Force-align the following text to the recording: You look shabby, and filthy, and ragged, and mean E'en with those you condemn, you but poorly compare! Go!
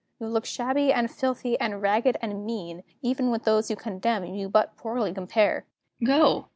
You 0.19 0.25
look 0.29 0.45
shabby, 0.45 0.91
and 0.91 1.11
filthy, 1.11 1.59
and 1.59 1.79
ragged, 1.79 2.17
and 2.23 2.43
mean 2.43 2.81
E'en 3.05 3.29
with 3.29 3.43
those 3.43 3.69
you 3.69 3.75
condemn, 3.75 4.25
you 4.25 4.49
but 4.49 4.75
poorly 4.75 5.13
compare! 5.13 5.67
Go! 6.03 6.47